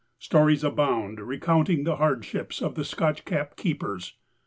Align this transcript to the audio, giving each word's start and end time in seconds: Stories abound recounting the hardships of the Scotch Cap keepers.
Stories 0.17 0.63
abound 0.63 1.19
recounting 1.19 1.83
the 1.83 1.97
hardships 1.97 2.59
of 2.59 2.73
the 2.73 2.83
Scotch 2.83 3.23
Cap 3.23 3.55
keepers. 3.55 4.15